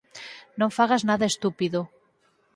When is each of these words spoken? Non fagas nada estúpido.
Non 0.59 0.75
fagas 0.77 1.03
nada 1.09 1.29
estúpido. 1.33 1.79